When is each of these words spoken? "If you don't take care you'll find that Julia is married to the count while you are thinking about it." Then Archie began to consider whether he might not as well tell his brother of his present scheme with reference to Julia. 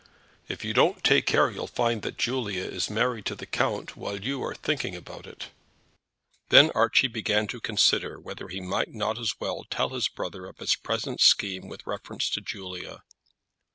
"If 0.47 0.65
you 0.65 0.73
don't 0.73 1.03
take 1.03 1.27
care 1.27 1.51
you'll 1.51 1.67
find 1.67 2.01
that 2.01 2.17
Julia 2.17 2.63
is 2.63 2.89
married 2.89 3.23
to 3.27 3.35
the 3.35 3.45
count 3.45 3.95
while 3.95 4.19
you 4.19 4.41
are 4.43 4.55
thinking 4.55 4.95
about 4.95 5.27
it." 5.27 5.51
Then 6.49 6.71
Archie 6.73 7.07
began 7.07 7.45
to 7.49 7.61
consider 7.61 8.19
whether 8.19 8.47
he 8.47 8.61
might 8.61 8.95
not 8.95 9.19
as 9.19 9.33
well 9.39 9.63
tell 9.69 9.89
his 9.89 10.07
brother 10.07 10.47
of 10.47 10.57
his 10.57 10.75
present 10.75 11.21
scheme 11.21 11.67
with 11.67 11.85
reference 11.85 12.31
to 12.31 12.41
Julia. 12.41 13.03